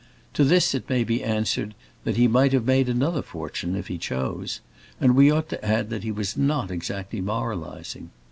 [0.33, 3.99] To this it may be answered that he might have made another fortune, if he
[3.99, 4.59] chose;
[4.99, 8.09] and we ought to add that he was not exactly moralizing.